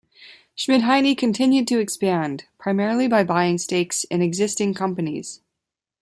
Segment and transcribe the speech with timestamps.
[0.57, 5.41] Schmidheiny continued to expand, primarily by buying stakes in existing companies.